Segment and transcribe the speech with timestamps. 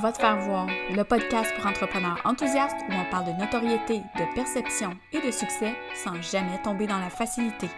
[0.00, 4.34] Va te faire voir, le podcast pour entrepreneurs enthousiastes où on parle de notoriété, de
[4.34, 7.68] perception et de succès sans jamais tomber dans la facilité.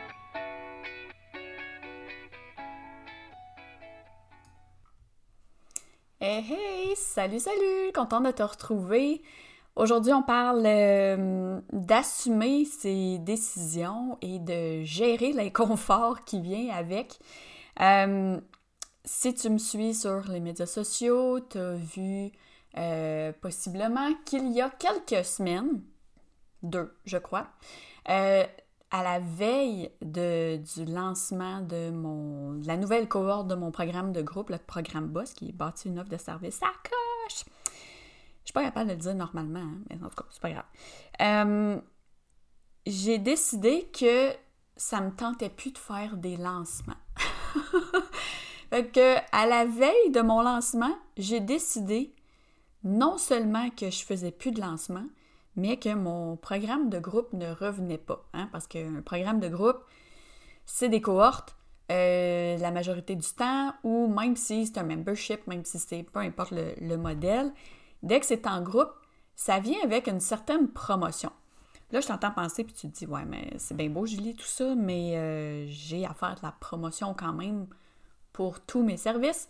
[6.21, 9.21] Hey hey, salut salut, content de te retrouver.
[9.75, 17.19] Aujourd'hui, on parle euh, d'assumer ses décisions et de gérer l'inconfort qui vient avec.
[17.81, 18.39] Euh,
[19.05, 22.33] si tu me suis sur les médias sociaux, tu as vu
[22.77, 25.83] euh, possiblement qu'il y a quelques semaines,
[26.63, 27.49] deux, je crois,
[28.09, 28.45] euh,
[28.91, 34.23] à la veille de, du lancement de, mon, la nouvelle cohorte de mon programme de
[34.23, 37.45] groupe, le programme Boss, qui est bâti une offre de service à coche.
[38.43, 40.51] Je suis pas capable de le dire normalement, hein, mais en tout cas, c'est pas
[40.51, 40.65] grave.
[41.21, 41.81] Euh,
[42.87, 44.33] j'ai décidé que
[44.77, 46.95] ça me tentait plus de faire des lancements.
[48.71, 52.15] Fait que à la veille de mon lancement, j'ai décidé
[52.83, 55.07] non seulement que je faisais plus de lancement,
[55.57, 58.25] mais que mon programme de groupe ne revenait pas.
[58.35, 59.79] Hein, parce qu'un programme de groupe,
[60.67, 61.57] c'est des cohortes
[61.93, 66.21] euh, la majorité du temps, ou même si c'est un membership, même si c'est peu
[66.21, 67.53] importe le, modèle,
[68.03, 68.93] dès que c'est en groupe,
[69.37, 71.31] ça vient avec une certaine promotion.
[71.93, 74.47] Là, je t'entends penser, puis tu te dis, ouais, mais c'est bien beau, Julie, tout
[74.47, 77.67] ça, mais euh, j'ai à faire de la promotion quand même
[78.35, 79.49] pour tous mes services.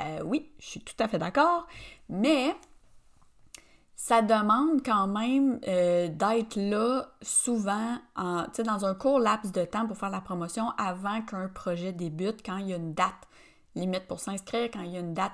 [0.00, 1.66] Euh, oui, je suis tout à fait d'accord,
[2.10, 2.54] mais
[3.96, 9.86] ça demande quand même euh, d'être là souvent en, dans un court laps de temps
[9.86, 13.14] pour faire la promotion avant qu'un projet débute, quand il y a une date
[13.76, 15.32] limite pour s'inscrire, quand il y a une date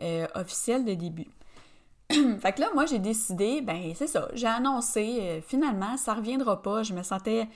[0.00, 1.28] euh, officielle de début.
[2.10, 6.82] fait que là, moi, j'ai décidé, ben c'est ça, j'ai annoncé, finalement, ça reviendra pas,
[6.82, 7.48] je me sentais,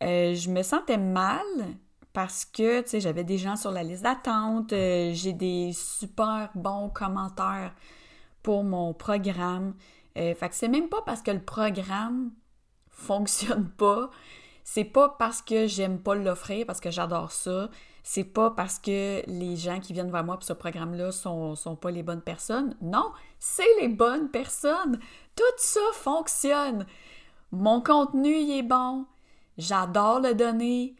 [0.00, 1.44] je me sentais mal,
[2.12, 6.50] parce que, tu sais, j'avais des gens sur la liste d'attente, euh, j'ai des super
[6.54, 7.74] bons commentaires
[8.42, 9.74] pour mon programme.
[10.16, 12.32] Euh, fait que c'est même pas parce que le programme
[12.90, 14.10] fonctionne pas,
[14.64, 17.70] c'est pas parce que j'aime pas l'offrir, parce que j'adore ça,
[18.02, 21.76] c'est pas parce que les gens qui viennent vers moi pour ce programme-là sont, sont
[21.76, 22.74] pas les bonnes personnes.
[22.80, 24.98] Non, c'est les bonnes personnes.
[25.36, 26.86] Tout ça fonctionne.
[27.52, 29.04] Mon contenu, est bon.
[29.58, 30.96] J'adore le donner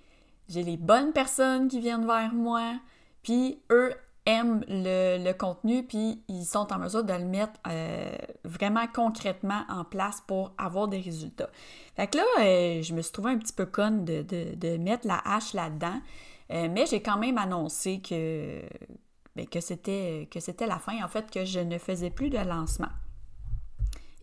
[0.48, 2.74] j'ai les bonnes personnes qui viennent vers moi,
[3.22, 3.94] puis eux
[4.28, 9.84] aiment le, contenu, puis ils sont en mesure de le mettre euh, vraiment concrètement en
[9.84, 11.48] place pour avoir des résultats.
[11.96, 15.18] Fait que là, euh, je me suis trouvée un petit peu conne de, mettre la
[15.24, 16.00] hache là-dedans,
[16.50, 18.62] euh, mais j'ai quand même annoncé que,
[19.34, 20.28] ben, que c'était
[20.66, 22.90] la fin, en fait, que je ne faisais plus de lancement.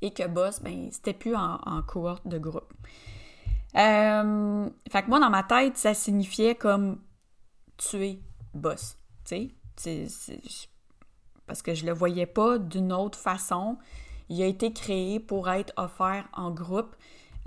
[0.01, 2.71] Et que Boss, ben, c'était plus en cohorte de groupe.
[3.77, 6.99] Euh, fait que moi, dans ma tête, ça signifiait comme
[7.77, 8.21] tuer
[8.53, 8.97] boss.
[9.25, 10.39] Tu sais,
[11.47, 13.77] parce que je le voyais pas d'une autre façon.
[14.29, 16.95] Il a été créé pour être offert en groupe,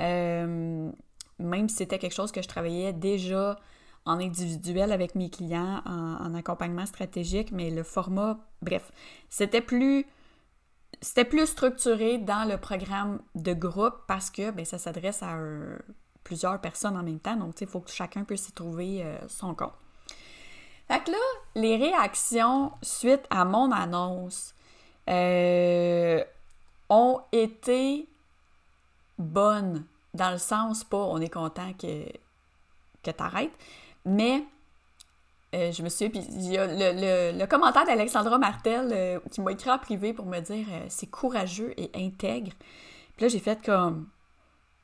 [0.00, 0.91] euh,
[1.38, 3.59] même si c'était quelque chose que je travaillais déjà
[4.05, 8.91] en individuel avec mes clients, en, accompagnement stratégique, mais le format, bref,
[9.28, 10.06] c'était plus
[11.00, 15.78] c'était plus structuré dans le programme de groupe parce que ben, ça s'adresse à un,
[16.28, 17.37] plusieurs personnes en même temps.
[17.37, 19.72] Donc, il faut que chacun puisse y trouver euh, son compte.
[20.87, 21.16] Fait que là,
[21.55, 24.55] les réactions suite à mon annonce
[25.09, 26.22] euh,
[26.91, 28.06] ont été
[29.19, 32.05] bonnes, dans le sens pas on est content que,
[33.03, 33.53] que tu arrêtes,
[34.05, 34.44] mais
[35.55, 39.71] euh, je me suis puis il y a le, commentaire d'Alexandra Martel qui m'a écrit
[39.71, 42.53] en privé pour me dire c'est courageux et intègre.
[43.17, 44.09] Puis là, j'ai fait comme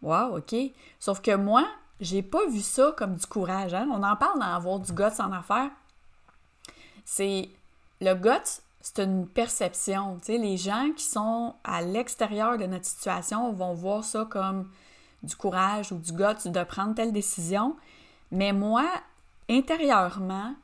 [0.05, 0.55] Wow, OK.
[1.01, 1.67] Sauf que moi,
[1.99, 3.73] j'ai pas vu ça comme du courage.
[3.73, 3.89] Hein.
[3.91, 5.71] On en parle d'avoir du guts en affaires.
[7.05, 7.49] C'est.
[8.01, 10.19] Le guts, c'est une perception.
[10.29, 14.69] Les gens qui sont à l'extérieur de notre situation vont voir ça comme
[15.23, 17.77] du courage ou du guts de prendre telle décision.
[18.31, 18.85] Mais moi,
[19.49, 20.55] intérieurement,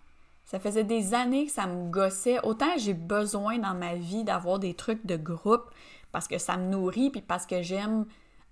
[0.44, 2.44] ça faisait des années que ça me gossait.
[2.44, 5.70] Autant j'ai besoin dans ma vie d'avoir des trucs de groupe
[6.12, 8.04] parce que ça me nourrit puis parce que j'aime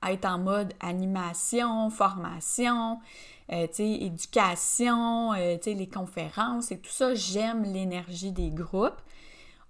[0.06, 2.98] être en mode animation, formation,
[3.50, 9.00] euh, éducation, euh, les conférences et tout ça, j'aime l'énergie des groupes.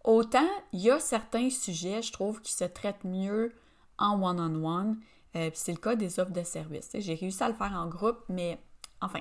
[0.04, 3.52] Autant, il y a certains sujets, je trouve, qui se traitent mieux
[3.98, 4.98] en one-on-one.
[5.36, 6.90] Euh, c'est le cas des offres de services.
[6.94, 8.58] J'ai réussi à le faire en groupe, mais
[9.00, 9.20] enfin.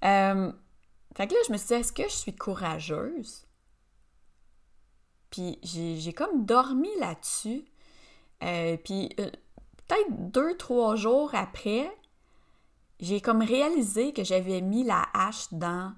[0.00, 3.46] fait que là, je me suis dit, est-ce que je suis courageuse?
[5.30, 7.64] Puis j'ai comme dormi là-dessus.
[8.84, 9.10] puis
[9.86, 11.90] peut-être deux, trois jours après,
[13.00, 15.92] j'ai comme réalisé que j'avais mis la hache dans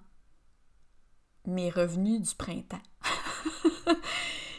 [1.47, 2.83] mes revenus du printemps.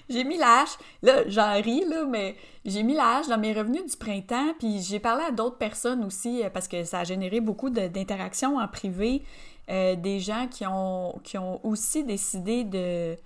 [0.10, 3.54] j'ai mis la hache, là, j'en ris, là, mais j'ai mis la hache dans mes
[3.54, 7.04] revenus du printemps, puis j'ai parlé à d'autres personnes aussi, euh, parce que ça a
[7.04, 9.24] généré beaucoup d'interactions en privé,
[9.70, 13.18] euh, des gens qui ont, qui ont aussi décidé de,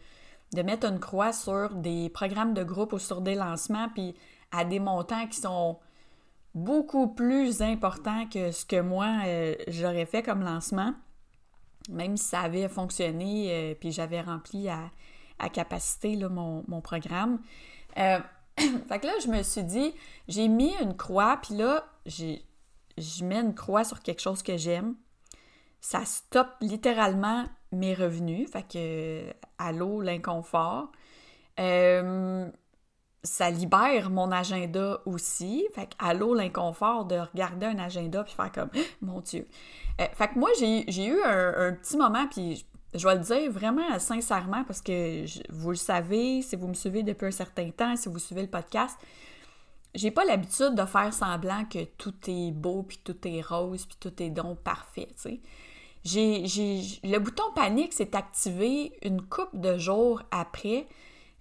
[0.53, 4.15] de mettre une croix sur des programmes de groupe ou sur des lancements, puis
[4.51, 5.77] à des montants qui sont
[6.53, 10.93] beaucoup plus importants que ce que moi, euh, j'aurais fait comme lancement,
[11.89, 14.91] même si ça avait fonctionné, puis j'avais rempli à
[15.41, 17.39] à capacité là, mon, programme.
[17.97, 18.19] Euh,
[18.57, 19.93] fait que là, je me suis dit,
[20.27, 24.95] j'ai mis une croix, puis là, je mets une croix sur quelque chose que j'aime.
[25.81, 28.49] Ça stoppe littéralement mes revenus.
[28.51, 30.91] Fait que, allô, l'inconfort.
[31.59, 32.47] Euh,
[33.23, 35.67] ça libère mon agenda aussi.
[35.73, 38.69] Fait que, allô, l'inconfort de regarder un agenda puis faire comme,
[39.01, 39.47] mon Dieu.
[39.99, 43.99] Euh, fait que moi, j'ai eu un, petit moment, puis je vais le dire vraiment
[43.99, 48.09] sincèrement parce que vous le savez, si vous me suivez depuis un certain temps, si
[48.09, 48.97] vous suivez le podcast,
[49.93, 53.97] j'ai pas l'habitude de faire semblant que tout est beau, puis tout est rose, puis
[53.99, 55.41] tout est donc parfait, tu sais.
[56.03, 60.87] J'ai, le bouton panique s'est activé une coupe de jours après.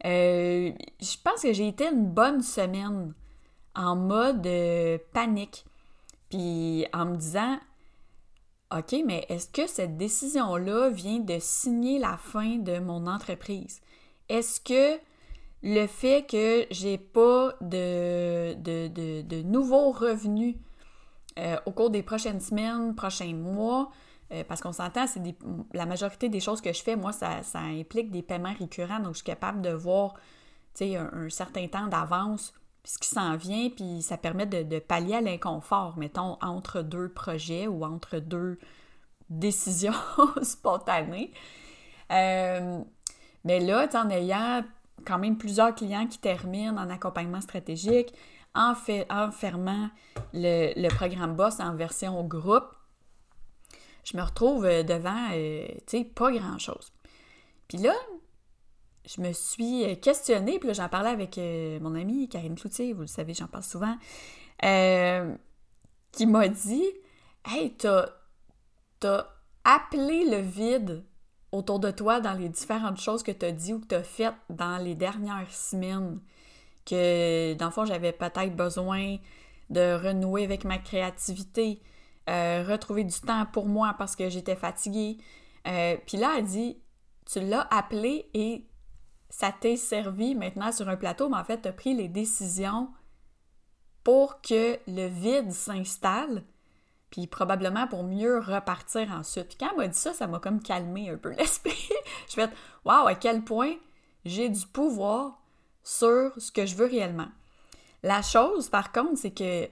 [0.06, 3.14] Euh, je pense que j'ai été une bonne semaine
[3.74, 5.64] en mode euh, panique.
[6.28, 7.58] Puis en me disant,
[8.76, 13.80] OK, mais est-ce que cette décision-là vient de signer la fin de mon entreprise?
[14.28, 15.00] Est-ce que
[15.62, 20.56] le fait que j'ai pas de, de, nouveaux revenus
[21.38, 23.90] euh, au cours des prochaines semaines, prochains mois,
[24.32, 25.20] euh, parce qu'on s'entend, c'est
[25.72, 29.18] la majorité des choses que je fais, moi, ça, implique des paiements récurrents, donc je
[29.18, 30.14] suis capable de voir
[30.80, 32.54] un, un certain temps d'avance
[32.84, 37.66] ce qui s'en vient, puis ça permet de, pallier à l'inconfort, mettons, entre deux projets
[37.66, 38.58] ou entre deux
[39.28, 39.92] décisions
[40.42, 41.32] spontanées.
[42.10, 42.80] Euh,
[43.44, 44.64] mais là, en ayant
[45.04, 48.12] quand même plusieurs clients qui terminent en accompagnement stratégique,
[48.54, 49.90] en, fermant
[50.34, 52.66] le, le, programme Boss en version groupe,
[54.04, 56.92] je me retrouve devant, euh, tu pas grand-chose.
[57.68, 57.94] Puis là,
[59.06, 62.92] je me suis euh, questionnée, puis là, j'en parlais avec euh, mon amie Karine Cloutier,
[62.92, 63.96] vous le savez, j'en parle souvent,
[64.64, 65.34] euh,
[66.12, 66.84] qui m'a dit
[67.44, 68.08] Hey, t'as,
[69.00, 69.26] t'as
[69.64, 71.04] appelé le vide
[71.52, 74.02] autour de toi dans les différentes choses que tu as dit ou que tu as
[74.02, 76.20] faites dans les dernières semaines.
[76.86, 79.16] Que, dans le fond, j'avais peut-être besoin
[79.70, 81.80] de renouer avec ma créativité,
[82.26, 85.18] retrouver du temps pour moi parce que j'étais fatiguée.
[85.64, 86.78] Puis là, elle dit
[87.26, 88.66] Tu l'as appelé et
[89.30, 92.88] ça t'est servi maintenant sur un plateau, mais en fait, tu as pris les décisions
[94.02, 96.44] pour que le vide s'installe,
[97.10, 99.48] puis probablement pour mieux repartir ensuite.
[99.48, 101.88] Puis quand elle m'a dit ça, ça m'a comme calmé un peu l'esprit.
[102.28, 103.74] je être waouh, à quel point
[104.24, 105.40] j'ai du pouvoir
[105.82, 107.28] sur ce que je veux réellement.
[108.02, 109.68] La chose, par contre, c'est que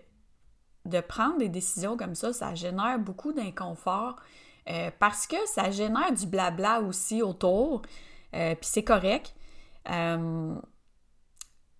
[0.89, 4.17] de prendre des décisions comme ça, ça génère beaucoup d'inconfort
[4.69, 7.83] euh, parce que ça génère du blabla aussi autour.
[8.35, 9.35] Euh, puis c'est correct.
[9.91, 10.55] Euh,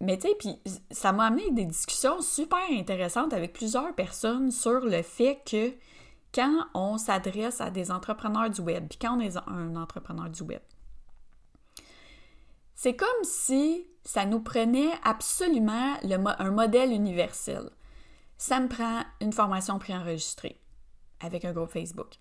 [0.01, 0.61] mais tu sais, puis
[0.91, 5.73] ça m'a amené des discussions super intéressantes avec plusieurs personnes sur le fait que
[6.33, 10.43] quand on s'adresse à des entrepreneurs du web, puis quand on est un entrepreneur du
[10.43, 10.61] web,
[12.75, 15.97] c'est comme si ça nous prenait absolument
[16.39, 17.71] un modèle universel.
[18.39, 20.61] Ça me prend une formation préenregistrée
[21.21, 22.15] avec un groupe Facebook.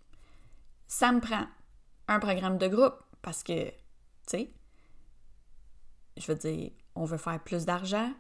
[0.88, 1.46] Ça me prend
[2.08, 3.76] un programme de groupe parce que, tu
[4.26, 4.52] sais,
[6.18, 8.12] je veux dire, on veut faire plus d'argent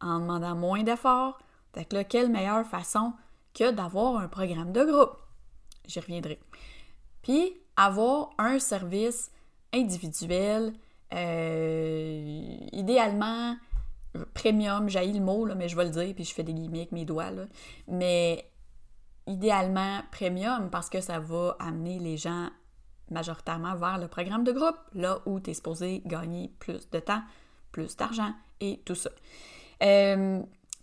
[0.00, 1.38] en demandant moins d'efforts.
[1.72, 3.14] Fait que là, quelle meilleure façon
[3.54, 5.16] que d'avoir un programme de groupe?
[5.86, 6.38] J'y reviendrai.
[7.22, 9.30] Puis, avoir un service
[9.72, 10.74] individuel,
[11.14, 13.56] euh, idéalement
[14.26, 16.80] premium, j'ai le mot, là, mais je vais le dire, puis je fais des guillemets
[16.80, 17.44] avec mes doigts, là.
[17.86, 18.50] mais
[19.28, 22.48] idéalement premium parce que ça va amener les gens
[23.10, 27.22] majoritairement vers le programme de groupe, là où tu es supposé gagner plus de temps,
[27.72, 29.10] plus d'argent et tout ça.
[29.82, 30.40] Euh,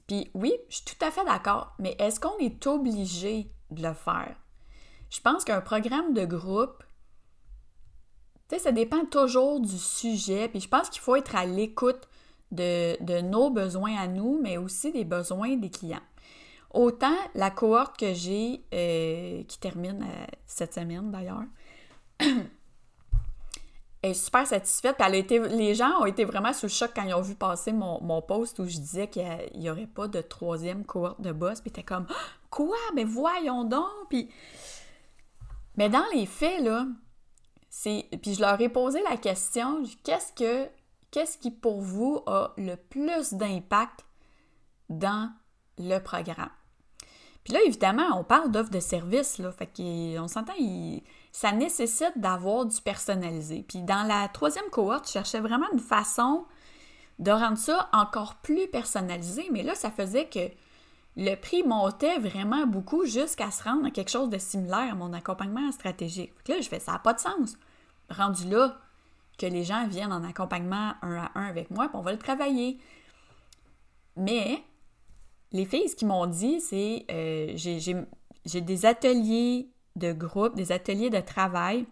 [0.07, 3.93] puis oui, je suis tout à fait d'accord, mais est-ce qu'on est obligé de le
[3.93, 4.35] faire?
[5.09, 6.83] Je pense qu'un programme de groupe,
[8.47, 12.07] tu sais, ça dépend toujours du sujet, puis je pense qu'il faut être à l'écoute
[12.51, 15.99] de, nos besoins à nous, mais aussi des besoins des clients.
[16.71, 21.43] Autant la cohorte que j'ai, euh, qui termine euh, cette semaine d'ailleurs,
[24.03, 24.97] est super satisfaite.
[24.99, 27.35] Elle a été, les gens ont été vraiment sous le choc quand ils ont vu
[27.35, 29.25] passer mon, mon post où je disais qu'il
[29.55, 31.61] n'y aurait pas de troisième cohorte de boss.
[31.61, 32.07] Puis t'es comme
[32.49, 32.77] Quoi?
[32.93, 33.89] Mais voyons donc!
[34.09, 34.29] Puis.
[35.75, 36.87] Mais dans les faits, là,
[37.69, 38.07] c'est.
[38.21, 40.69] Puis je leur ai posé la question qu'est-ce que.
[41.15, 44.03] Qu'est-ce qui pour vous a le plus d'impact
[44.89, 45.31] dans
[45.77, 46.49] le programme?
[47.45, 49.71] Puis là, évidemment, on parle d'offres de services, là, fait
[50.27, 50.51] s'entend,
[51.31, 53.63] ça nécessite d'avoir du personnalisé.
[53.65, 56.43] Puis dans la troisième cohorte, je cherchais vraiment une façon
[57.19, 60.51] de rendre ça encore plus personnalisé, mais là, ça faisait que
[61.15, 65.13] le prix montait vraiment beaucoup jusqu'à se rendre à quelque chose de similaire à mon
[65.13, 66.33] accompagnement stratégique.
[66.49, 67.55] là, je fais ça n'a pas de sens.
[68.09, 68.77] Rendu là,
[69.37, 72.17] que les gens viennent en accompagnement un à un avec moi, puis on va le
[72.17, 72.79] travailler.
[74.15, 74.63] Mais
[75.51, 81.09] les filles, ce qu'ils m'ont dit, c'est euh, j'ai des ateliers de groupe, des ateliers
[81.09, 81.85] de travail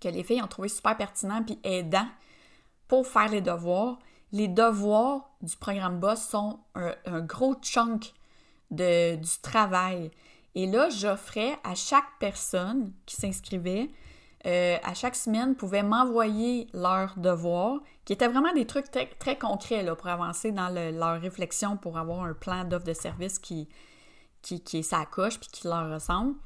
[0.00, 2.08] que les filles ont trouvé super pertinents puis aidants
[2.88, 3.98] pour faire les devoirs.
[4.32, 8.12] Les devoirs du programme BOSS sont un, gros chunk
[8.70, 10.10] du travail.
[10.54, 13.88] Et là, j'offrais à chaque personne qui s'inscrivait,
[14.46, 18.86] euh, à chaque semaine, pouvaient m'envoyer leurs devoirs, qui étaient vraiment des trucs
[19.18, 23.38] très, concrets là, pour avancer dans leur réflexion, pour avoir un plan d'offre de service
[23.38, 23.68] qui,
[24.42, 26.36] qui, qui puis qui leur ressemble.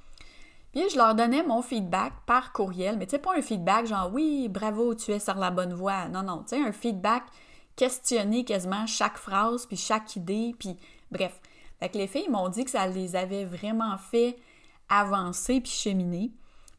[0.73, 4.11] Puis je leur donnais mon feedback par courriel, mais tu sais, pas un feedback genre
[4.12, 6.09] oui, bravo, tu es sur la bonne voie.
[6.09, 7.25] Non, non, tu un feedback
[7.76, 10.76] questionner quasiment chaque phrase, puis chaque idée, puis
[11.11, 11.40] bref.
[11.80, 14.37] Fait les filles m'ont dit que ça les avait vraiment fait
[14.88, 16.30] avancer puis cheminer.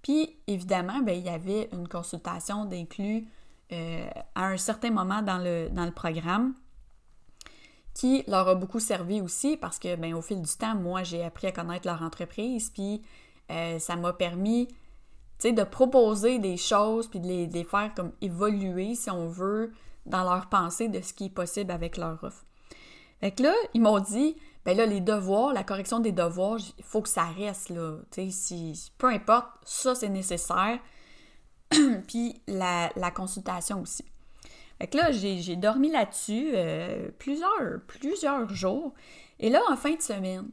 [0.01, 3.27] Puis évidemment, ben, il y avait une consultation d'inclus
[3.72, 6.53] euh, à un certain moment dans le, dans le programme
[7.93, 11.24] qui leur a beaucoup servi aussi parce que ben, au fil du temps, moi, j'ai
[11.24, 13.01] appris à connaître leur entreprise, puis
[13.51, 14.67] euh, ça m'a permis
[15.43, 19.72] de proposer des choses, puis de les, de les, faire comme évoluer, si on veut,
[20.05, 22.46] dans leur pensée de ce qui est possible avec leur offre.
[23.20, 26.84] Fait que là, ils m'ont dit, ben là, les devoirs, la correction des devoirs, il
[26.84, 27.98] faut que ça reste, là.
[28.98, 30.80] Peu importe, ça, c'est nécessaire.
[32.08, 34.06] Puis la, consultation aussi.
[34.80, 38.94] Fait que là, j'ai dormi là-dessus euh, plusieurs, plusieurs jours.
[39.39, 40.50] Et là, en fin de semaine,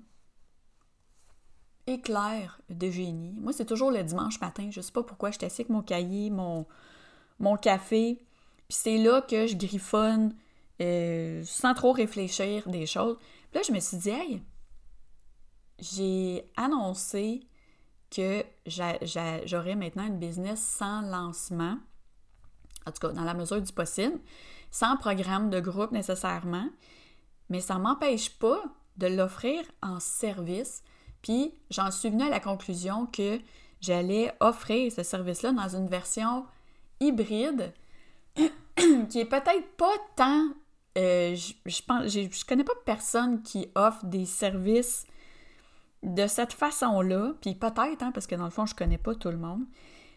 [1.87, 3.35] éclair de génie.
[3.39, 4.69] Moi, c'est toujours le dimanche matin.
[4.71, 5.31] Je sais pas pourquoi.
[5.31, 6.67] J'étais assis avec mon cahier, mon,
[7.39, 8.23] mon café.
[8.69, 10.35] Puis c'est là que je griffonne
[10.81, 13.17] euh, sans trop réfléchir des choses.
[13.51, 14.43] Puis là, je me suis dit, hey,
[15.79, 17.41] j'ai annoncé
[18.11, 21.79] que j'aurais maintenant une business sans lancement,
[22.87, 24.19] en tout cas dans la mesure du possible,
[24.71, 26.69] sans programme de groupe nécessairement,
[27.49, 28.63] mais ça ne m'empêche pas
[28.97, 30.83] de l'offrir en service.
[31.23, 33.41] Puis j'en suis venue à la conclusion que
[33.81, 36.47] j'allais offrir ce service-là dans une version
[37.01, 37.73] hybride
[38.37, 40.49] qui est peut-être pas tant.
[40.97, 45.07] Euh, je, je, connais pas personne qui offre des services
[46.03, 49.31] de cette façon-là, puis peut-être, hein, parce que dans le fond, je connais pas tout
[49.31, 49.65] le monde,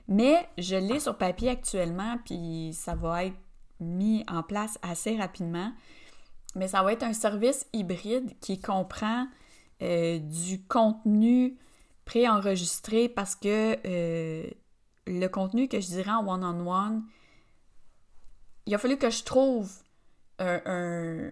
[0.08, 3.38] mais je l'ai sur papier actuellement, puis ça va être
[3.80, 5.72] mis en place assez rapidement.
[6.56, 9.28] Mais ça va être un service hybride qui comprend
[9.82, 11.58] euh, du contenu
[12.06, 14.50] préenregistré parce que euh,
[15.08, 17.04] le contenu que je dirais en one-on-one,
[18.66, 19.72] il a fallu que je trouve
[20.40, 21.32] un,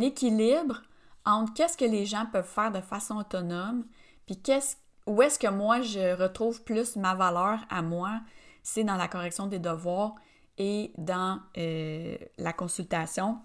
[0.00, 0.82] équilibre
[1.24, 3.84] entre qu'est-ce que les gens peuvent faire de façon autonome,
[4.26, 8.20] puis qu'est-ce, où est-ce que moi je retrouve plus ma valeur à moi,
[8.62, 10.14] c'est dans la correction des devoirs
[10.58, 13.38] et dans euh, la consultation.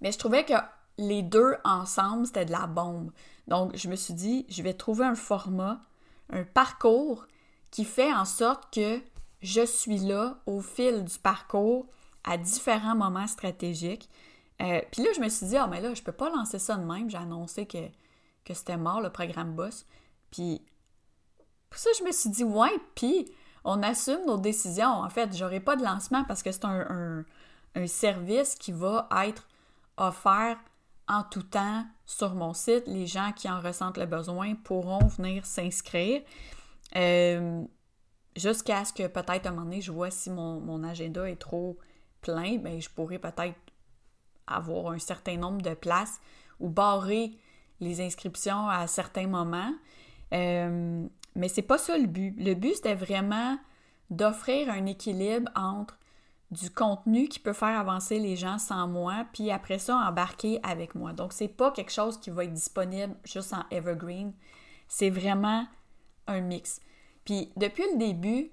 [0.00, 0.54] Mais je trouvais que
[0.98, 3.12] les deux ensemble, c'était de la bombe.
[3.48, 5.80] Donc, je me suis dit, je vais trouver un format,
[6.30, 7.26] un parcours
[7.70, 9.00] qui fait en sorte que
[9.42, 11.86] je suis là au fil du parcours
[12.24, 14.08] à différents moments stratégiques
[14.62, 16.76] euh, puis là, je me suis dit, ah, mais là, je peux pas lancer ça
[16.76, 17.10] de même.
[17.10, 17.88] J'ai annoncé que,
[18.44, 19.86] que c'était mort, le programme Boss.
[20.30, 20.62] Puis,
[21.68, 23.32] pour ça, je me suis dit, ouais, puis
[23.64, 24.86] on assume nos décisions.
[24.86, 27.24] En fait, j'aurai pas de lancement parce que c'est un,
[27.86, 29.48] service qui va être
[29.96, 30.58] offert
[31.08, 32.86] en tout temps sur mon site.
[32.86, 36.22] Les gens qui en ressentent le besoin pourront venir s'inscrire.
[36.96, 37.64] Euh,
[38.36, 41.40] jusqu'à ce que peut-être à un moment donné, je vois si mon, mon agenda est
[41.40, 41.78] trop
[42.22, 43.58] plein, ben je pourrais peut-être
[44.46, 46.20] avoir un certain nombre de places
[46.60, 47.32] ou barrer
[47.80, 49.72] les inscriptions à certains moments.
[50.32, 52.34] Euh, mais c'est pas ça le but.
[52.38, 53.58] Le but, c'était vraiment
[54.10, 55.98] d'offrir un équilibre entre
[56.50, 60.94] du contenu qui peut faire avancer les gens sans moi, puis après ça, embarquer avec
[60.94, 61.14] moi.
[61.14, 64.34] Donc, c'est pas quelque chose qui va être disponible juste en evergreen.
[64.86, 65.66] C'est vraiment
[66.26, 66.80] un mix.
[67.24, 68.50] Puis, depuis le début,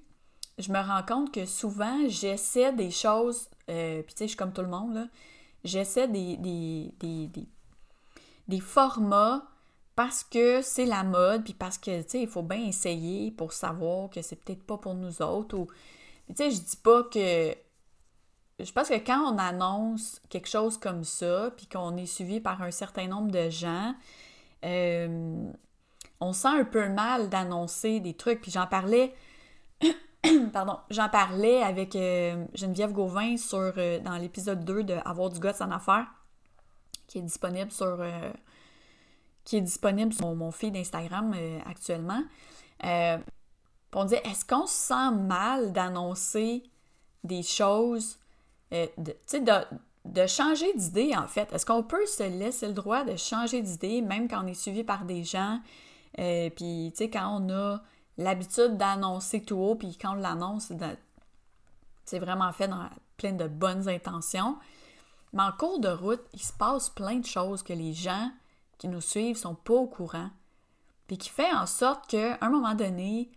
[0.57, 4.38] je me rends compte que souvent, j'essaie des choses, euh, puis tu sais, je suis
[4.38, 5.07] comme tout le monde, là,
[5.63, 6.38] j'essaie des,
[8.47, 9.43] des, formats
[9.95, 13.53] parce que c'est la mode, puis parce que, tu sais, il faut bien essayer pour
[13.53, 15.57] savoir que c'est peut-être pas pour nous autres.
[15.57, 15.67] Ou...
[16.29, 17.53] Tu sais, je dis pas que
[18.59, 22.61] je pense que quand on annonce quelque chose comme ça, puis qu'on est suivi par
[22.61, 23.95] un certain nombre de gens,
[24.65, 25.51] euh,
[26.19, 28.41] on sent un peu mal d'annoncer des trucs.
[28.41, 29.13] Puis j'en parlais,
[30.53, 35.39] pardon, j'en parlais avec euh, Geneviève Gauvin sur, euh, dans l'épisode 2 de Avoir du
[35.39, 36.07] gosse en affaires,
[37.07, 38.05] qui est disponible sur,
[39.43, 41.33] qui est disponible sur mon, feed d'Instagram
[41.65, 42.21] actuellement.
[42.83, 46.63] on dit, est-ce qu'on se sent mal d'annoncer
[47.23, 48.17] des choses
[48.73, 49.15] euh, de,
[50.05, 51.51] de, changer d'idée, en fait?
[51.53, 54.83] Est-ce qu'on peut se laisser le droit de changer d'idée, même quand on est suivi
[54.83, 55.59] par des gens,
[56.19, 57.81] euh, puis, tu sais, quand on a
[58.19, 60.71] l'habitude d'annoncer tout haut, puis quand on l'annonce,
[62.03, 64.57] c'est vraiment fait dans plein de bonnes intentions.
[65.33, 68.31] Mais en cours de route, il se passe plein de choses que les gens
[68.77, 70.29] qui nous suivent sont pas au courant,
[71.07, 73.31] puis qui fait en sorte qu'à un moment donné,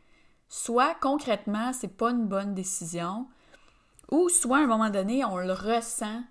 [0.48, 3.28] soit concrètement, c'est pas une bonne décision,
[4.10, 6.22] ou soit à un moment donné, on le ressent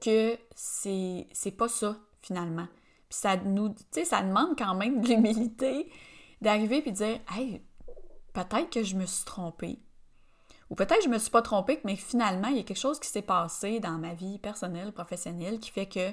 [0.00, 1.26] que c'est,
[1.56, 2.68] pas ça, finalement.
[3.08, 5.90] Puis ça nous, ça demande quand même de l'humilité
[6.44, 7.60] d'arriver puis dire Hey,
[8.32, 9.80] peut-être que je me suis trompée.
[10.70, 12.98] Ou peut-être que je me suis pas trompée, mais finalement, il y a quelque chose
[12.98, 16.10] qui s'est passé dans ma vie personnelle, professionnelle, qui fait que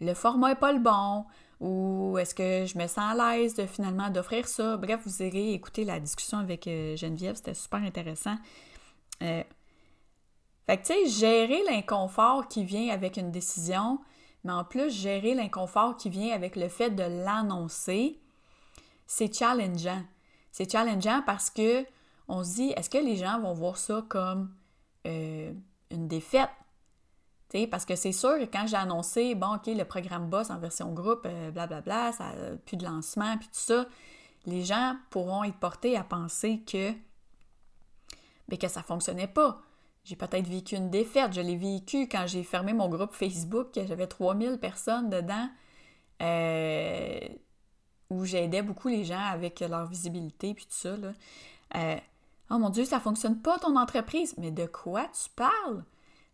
[0.00, 1.24] le format n'est pas le bon,
[1.60, 4.76] ou est-ce que je me sens à l'aise de finalement d'offrir ça?
[4.76, 8.36] Bref, vous irez écouter la discussion avec euh, Geneviève, c'était super intéressant.
[9.22, 9.42] Euh,
[10.66, 13.98] fait que, tu sais, gérer l'inconfort qui vient avec une décision,
[14.44, 18.20] mais en plus, gérer l'inconfort qui vient avec le fait de l'annoncer,
[19.08, 20.04] c'est challengeant.
[20.52, 21.84] C'est challengeant parce que
[22.28, 24.54] on se dit, est-ce que les gens vont voir ça comme
[25.06, 25.52] euh,
[25.90, 26.50] une défaite?
[27.70, 30.92] parce que c'est sûr que quand j'ai annoncé, bon, OK, le programme Boss en version
[30.92, 32.32] groupe, blablabla, euh, bla, bla, ça
[32.66, 33.86] plus de lancement, puis tout ça,
[34.44, 36.92] les gens pourront être portés à penser que,
[38.48, 39.62] bien, que ça ne fonctionnait pas.
[40.04, 41.32] J'ai peut-être vécu une défaite.
[41.32, 43.68] Je l'ai vécu quand j'ai fermé mon groupe Facebook.
[43.74, 45.48] J'avais 3000 personnes dedans
[46.20, 47.18] euh,
[48.10, 50.96] où j'aidais beaucoup les gens avec leur visibilité puis tout ça.
[51.76, 51.96] Euh,
[52.50, 54.34] oh mon Dieu, ça fonctionne pas ton entreprise.
[54.38, 55.84] Mais de quoi tu parles?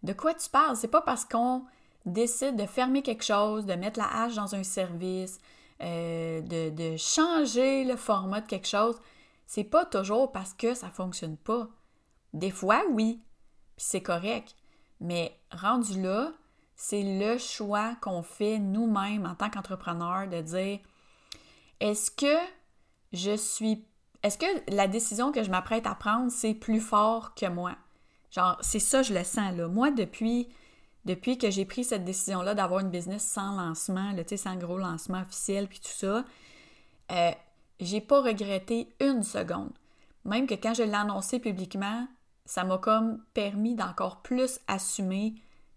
[0.03, 0.77] De quoi tu parles?
[0.77, 1.65] C'est pas parce qu'on
[2.07, 5.41] décide de fermer quelque chose, de mettre la hache dans un service,
[5.83, 9.01] euh, de, de, changer le format de quelque chose.
[9.47, 11.69] C'est pas toujours parce que ça fonctionne pas.
[12.33, 13.21] Des fois, oui,
[13.77, 14.55] puis c'est correct.
[15.01, 16.33] Mais rendu là,
[16.77, 20.81] c'est le choix qu'on fait nous-mêmes en tant qu'entrepreneur de dire
[21.85, 22.37] est-ce que
[23.13, 23.85] je suis
[24.23, 27.77] est-ce que la décision que je m'apprête à prendre, c'est plus fort que moi?
[28.31, 29.69] Genre, c'est ça, je le sens, là.
[29.69, 30.49] Moi, depuis,
[31.05, 35.21] depuis que j'ai pris cette décision-là d'avoir une business sans lancement, là, sans gros lancement
[35.21, 36.25] officiel, puis tout ça,
[37.13, 37.33] euh,
[37.81, 39.73] j'ai pas regretté une seconde.
[40.25, 42.09] Même que quand je l'ai annoncé publiquement,
[42.47, 45.35] ça m'a comme permis d'encore plus assumer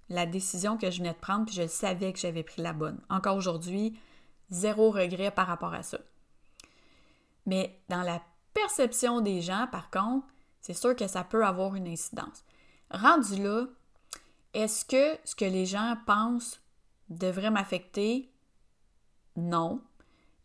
[0.08, 3.02] la décision que je venais de prendre, puis je savais que j'avais pris la bonne.
[3.10, 4.00] Encore aujourd'hui,
[4.49, 5.99] zéro regret par rapport à ça.
[7.45, 8.21] Mais dans la
[8.53, 10.27] perception des gens, par contre,
[10.62, 12.43] c'est sûr que ça peut avoir une incidence.
[12.91, 13.65] Rendu là,
[14.53, 16.62] est-ce que ce que les gens pensent
[17.10, 18.29] devrait m'affecter?
[19.36, 19.81] Non.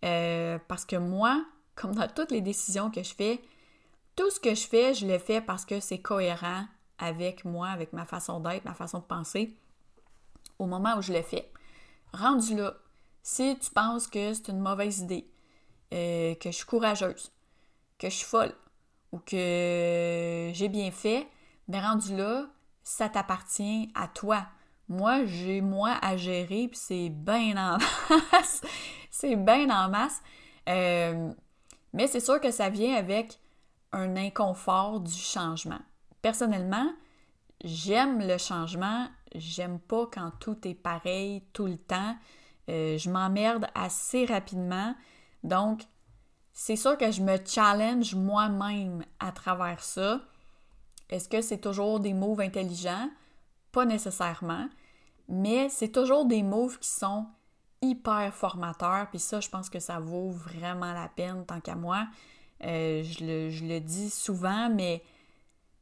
[0.04, 3.42] Euh, parce que moi, comme dans toutes les décisions que je fais,
[4.16, 6.66] tout ce que je fais, je le fais parce que c'est cohérent
[6.98, 9.56] avec moi, avec ma façon d'être, ma façon de penser
[10.58, 11.50] au moment où je le fais.
[12.12, 12.74] Rendu là,
[13.22, 15.26] si tu penses que c'est une mauvaise idée,
[15.92, 17.32] euh, que je suis courageuse,
[17.98, 18.54] que je suis folle
[19.12, 21.28] ou que j'ai bien fait,
[21.68, 22.46] mais ben rendu là,
[22.82, 24.46] ça t'appartient à toi.
[24.88, 27.78] Moi, j'ai moi à gérer, puis c'est bien en
[28.32, 28.62] masse.
[29.10, 30.20] c'est bien en masse.
[30.68, 31.32] Euh,
[31.92, 33.38] mais c'est sûr que ça vient avec
[33.92, 35.80] un inconfort du changement.
[36.22, 36.90] Personnellement,
[37.62, 42.16] j'aime le changement, j'aime pas quand tout est pareil tout le temps.
[42.68, 44.94] Euh, je m'emmerde assez rapidement.
[45.42, 45.82] Donc,
[46.52, 50.20] c'est sûr que je me challenge moi-même à travers ça.
[51.08, 53.10] Est-ce que c'est toujours des moves intelligents?
[53.72, 54.68] Pas nécessairement,
[55.28, 57.26] mais c'est toujours des moves qui sont
[57.80, 59.08] hyper formateurs.
[59.10, 62.06] Puis ça, je pense que ça vaut vraiment la peine tant qu'à moi.
[62.64, 65.02] Euh, je, le, dis souvent, mais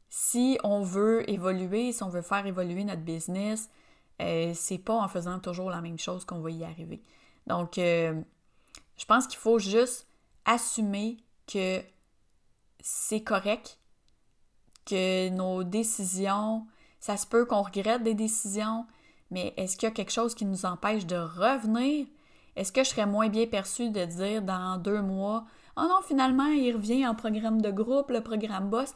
[0.09, 3.69] si on veut évoluer, si on veut faire évoluer notre business,
[4.21, 7.01] euh, c'est pas en faisant toujours la même chose qu'on va y arriver.
[7.47, 8.21] Donc, euh,
[8.97, 10.07] je pense qu'il faut juste
[10.45, 11.17] assumer
[11.51, 11.81] que
[12.79, 13.79] c'est correct,
[14.85, 16.65] que nos décisions,
[16.99, 18.85] ça se peut qu'on regrette des décisions,
[19.31, 22.05] mais est-ce qu'il y a quelque chose qui nous empêche de revenir?
[22.55, 25.45] Est-ce que je serais moins bien perçue de dire dans deux mois,
[25.77, 28.93] Oh non, finalement, il revient en programme de groupe, le programme boss.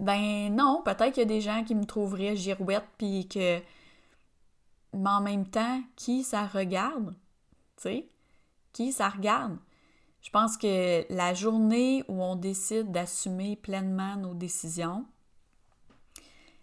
[0.00, 3.60] ben non, peut-être qu'il y a des gens qui me trouveraient girouette, puis que.
[4.94, 7.14] Mais en même temps, qui ça regarde?
[7.76, 8.08] Tu sais?
[8.72, 9.56] Qui ça regarde?
[10.22, 15.04] Je pense que la journée où on décide d'assumer pleinement nos décisions,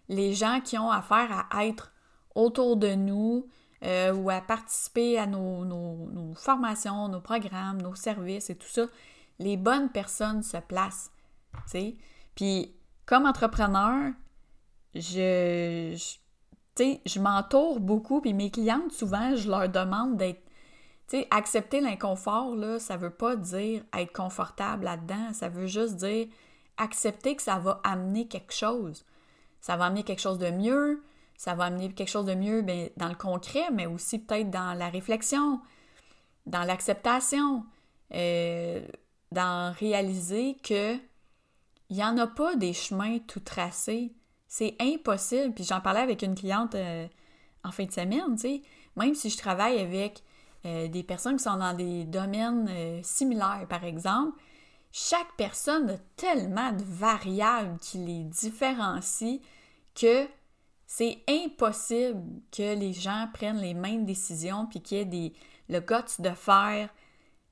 [0.08, 1.92] les gens qui ont affaire à être
[2.34, 3.46] autour de nous
[3.84, 8.86] euh, ou à participer à nos, nos, formations, nos programmes, nos services et tout ça,
[9.38, 11.10] les bonnes personnes se placent.
[11.66, 11.96] sais?
[12.34, 12.74] Puis,
[13.06, 14.12] comme entrepreneur,
[14.94, 15.96] je,
[16.78, 20.42] je m'entoure beaucoup, puis mes clientes, souvent, je leur demande d'être
[21.10, 25.32] tu accepter l'inconfort, là, ça veut pas dire être confortable là-dedans.
[25.32, 26.28] Ça veut juste dire
[26.76, 29.04] accepter que ça va amener quelque chose.
[29.60, 31.02] Ça va amener quelque chose de mieux.
[31.36, 34.74] Ça va amener quelque chose de mieux bien, dans le concret, mais aussi peut-être dans
[34.74, 35.60] la réflexion,
[36.46, 37.64] dans l'acceptation,
[38.14, 38.86] euh,
[39.32, 40.96] dans réaliser que
[41.88, 44.12] il n'y en a pas des chemins tout tracés.
[44.50, 45.54] C'est impossible.
[45.54, 47.06] Puis j'en parlais avec une cliente euh,
[47.62, 48.62] en fin de semaine, tu sais.
[48.96, 50.24] Même si je travaille avec
[50.66, 54.36] euh, des personnes qui sont dans des domaines euh, similaires, par exemple,
[54.90, 59.38] chaque personne a tellement de variables qui les différencient
[59.94, 60.26] que
[60.84, 65.32] c'est impossible que les gens prennent les mêmes décisions puis qu'il y ait des,
[65.68, 66.88] le guts de faire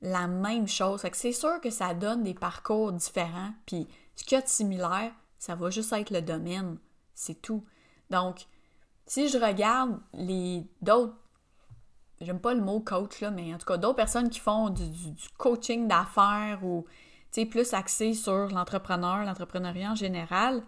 [0.03, 1.05] la même chose.
[1.13, 3.53] c'est sûr que ça donne des parcours différents.
[3.67, 6.79] Puis ce qu'il y a de similaire, ça va juste être le domaine.
[7.19, 7.65] C'est tout.
[8.11, 8.47] Donc,
[9.05, 11.17] si je regarde les d'autres
[12.21, 14.85] j'aime pas le mot coach, là, mais en tout cas, d'autres personnes qui font du,
[15.37, 16.87] coaching d'affaires ou
[17.51, 20.63] plus axé sur l'entrepreneur, l'entrepreneuriat en général,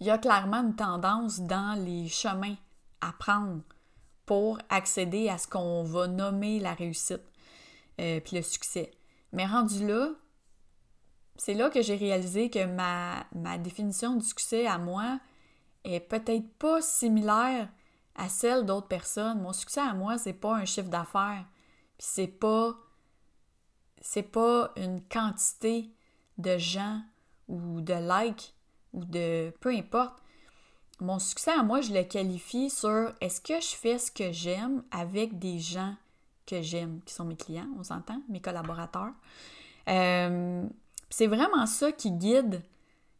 [0.00, 2.56] il y a clairement une tendance dans les chemins
[3.00, 3.62] à prendre
[4.26, 7.22] pour accéder à ce qu'on va nommer la réussite
[7.98, 8.90] euh, puis le succès.
[9.32, 10.10] Mais rendu là,
[11.44, 15.18] c'est là que j'ai réalisé que ma, ma définition du succès à moi
[15.82, 17.68] est peut-être pas similaire
[18.14, 19.42] à celle d'autres personnes.
[19.42, 21.44] Mon succès à moi, c'est pas un chiffre d'affaires.
[21.98, 22.76] Puis c'est pas
[24.00, 25.90] c'est pas une quantité
[26.38, 27.02] de gens
[27.48, 28.54] ou de likes
[28.92, 30.22] ou de peu importe.
[31.00, 34.84] Mon succès à moi, je le qualifie sur est-ce que je fais ce que j'aime
[34.92, 35.96] avec des gens
[36.46, 39.12] que j'aime, qui sont mes clients, on s'entend, mes collaborateurs.
[39.88, 40.68] Euh,
[41.12, 42.62] c'est vraiment ça qui guide,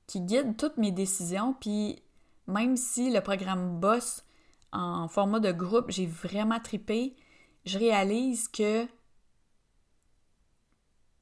[0.06, 1.52] qui guide toutes mes décisions.
[1.52, 2.02] Puis
[2.46, 4.24] même si le programme Boss
[4.72, 7.14] en format de groupe, j'ai vraiment tripé.
[7.66, 8.86] Je réalise que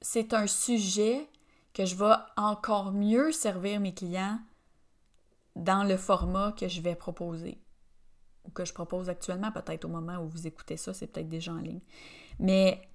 [0.00, 1.28] c'est un sujet
[1.74, 4.38] que je vais encore mieux servir mes clients
[5.56, 7.61] dans le format que je vais proposer
[8.44, 11.52] ou que je propose actuellement, peut-être au moment où vous écoutez ça, c'est peut-être déjà
[11.52, 11.83] en ligne.
[12.38, 12.88] Mais,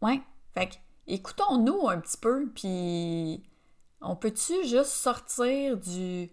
[0.00, 0.22] ouais,
[0.54, 3.42] fait écoutons-nous un petit peu, puis
[4.00, 6.30] on peut-tu juste sortir du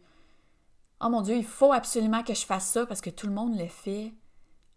[1.02, 3.58] Oh mon Dieu, il faut absolument que je fasse ça parce que tout le monde
[3.58, 4.14] le fait.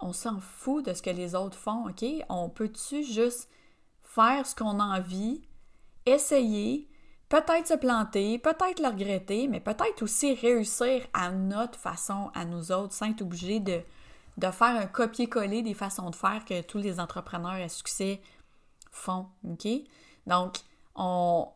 [0.01, 2.05] On s'en fout de ce que les autres font, OK?
[2.29, 3.49] On peut-tu juste
[4.03, 5.43] faire ce qu'on a envie,
[6.07, 6.89] essayer,
[7.29, 12.73] peut-être se planter, peut-être le regretter, mais peut-être aussi réussir à notre façon, à nous
[12.73, 13.81] autres, sans être obligé de,
[14.41, 18.21] faire un copier-coller des façons de faire que tous les entrepreneurs à succès
[18.99, 19.67] font, OK?
[20.27, 20.57] Donc,
[20.95, 21.49] on,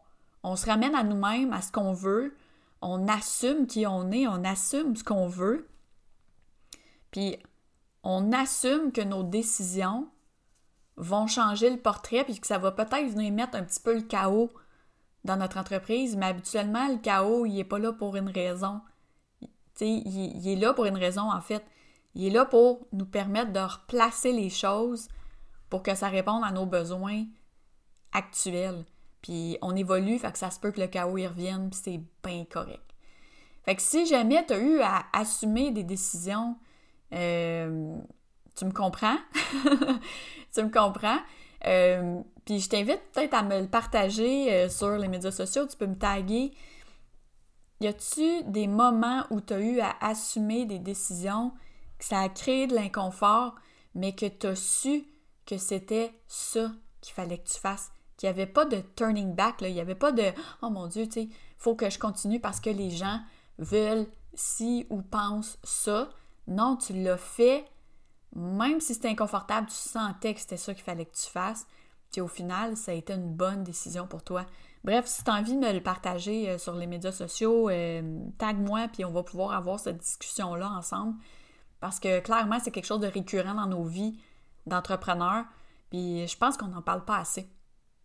[0.43, 2.35] on se ramène à nous-mêmes, à ce qu'on veut,
[2.81, 5.69] on assume qui on est, on assume ce qu'on veut,
[7.11, 7.37] puis
[8.03, 10.09] on assume que nos décisions
[10.97, 14.03] vont changer le portrait, puis que ça va peut-être venir mettre un petit peu le
[14.03, 14.51] chaos
[15.25, 18.81] dans notre entreprise, mais habituellement, le chaos, il n'est pas là pour une raison.
[19.81, 21.65] Il, il est là pour une raison, en fait.
[22.15, 25.09] Il est là pour nous permettre de replacer les choses
[25.73, 27.25] pour que ça réponde à nos besoins
[28.13, 28.85] actuels.
[29.23, 32.85] Puis on évolue, ça se peut que le chaos y revienne, puis c'est bien correct.
[33.65, 36.59] Fait que si jamais tu as eu à assumer des décisions,
[37.15, 37.97] euh,
[38.55, 39.17] tu me comprends?
[40.55, 41.21] tu me comprends?
[41.65, 45.79] Euh, puis je t'invite peut-être à me le partager euh, sur les médias sociaux, tu
[45.79, 46.53] peux me taguer.
[47.81, 51.51] Y a-tu des moments où tu as eu à assumer des décisions,
[51.99, 53.55] que ça a créé de l'inconfort,
[53.95, 55.07] mais que tu as su
[55.47, 57.93] que c'était ça qu'il fallait que tu fasses?
[58.17, 59.69] qu'il n'y avait pas de turning back, là.
[59.69, 60.25] il n'y avait pas de
[60.63, 61.29] Oh mon Dieu, tu sais,
[61.59, 63.21] faut que je continue parce que les gens
[63.59, 66.09] veulent si ou pensent ça.
[66.47, 67.65] Non, tu l'as fait,
[68.35, 71.67] même si c'était inconfortable, tu sentais que c'était ça qu'il fallait que tu fasses.
[72.11, 74.45] Puis au final, ça a été une bonne décision pour toi.
[74.85, 78.21] Bref, si tu as envie de me le partager euh, sur les médias sociaux, euh,
[78.39, 81.15] tag-moi, puis on va pouvoir avoir cette discussion-là ensemble.
[81.81, 84.19] Parce que clairement, c'est quelque chose de récurrent dans nos vies
[84.67, 85.45] d'entrepreneurs.
[85.91, 87.49] Puis je pense qu'on n'en parle pas assez.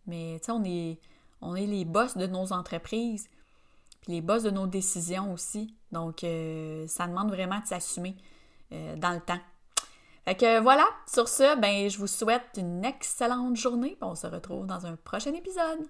[0.06, 0.52] Mais tu sais,
[1.42, 3.30] on est, les boss de nos entreprises.
[4.02, 5.76] puis les boss de nos décisions aussi.
[5.92, 8.16] Donc, ça demande vraiment de s'assumer
[8.72, 9.40] dans le temps.
[10.26, 13.98] Fait que voilà, sur ce, ben, je vous souhaite une excellente journée.
[14.02, 15.88] On se retrouve dans un prochain épisode.